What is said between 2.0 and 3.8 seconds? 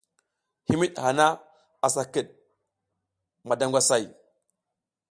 kid mada